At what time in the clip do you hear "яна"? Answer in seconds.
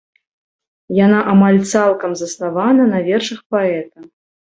1.01-1.19